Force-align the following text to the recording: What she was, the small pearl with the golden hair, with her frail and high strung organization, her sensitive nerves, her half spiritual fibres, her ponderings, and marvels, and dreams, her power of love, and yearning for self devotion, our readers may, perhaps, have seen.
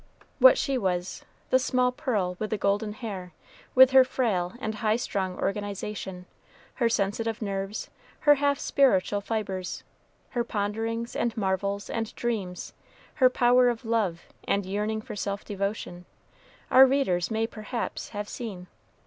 What 0.39 0.57
she 0.57 0.79
was, 0.79 1.23
the 1.51 1.59
small 1.59 1.91
pearl 1.91 2.35
with 2.39 2.49
the 2.49 2.57
golden 2.57 2.93
hair, 2.93 3.33
with 3.75 3.91
her 3.91 4.03
frail 4.03 4.53
and 4.59 4.73
high 4.73 4.95
strung 4.95 5.37
organization, 5.37 6.25
her 6.73 6.89
sensitive 6.89 7.39
nerves, 7.39 7.91
her 8.21 8.33
half 8.33 8.57
spiritual 8.57 9.21
fibres, 9.21 9.83
her 10.31 10.43
ponderings, 10.43 11.15
and 11.15 11.37
marvels, 11.37 11.87
and 11.87 12.15
dreams, 12.15 12.73
her 13.13 13.29
power 13.29 13.69
of 13.69 13.85
love, 13.85 14.23
and 14.47 14.65
yearning 14.65 15.01
for 15.01 15.15
self 15.15 15.45
devotion, 15.45 16.05
our 16.71 16.87
readers 16.87 17.29
may, 17.29 17.45
perhaps, 17.45 18.09
have 18.09 18.27
seen. 18.27 18.65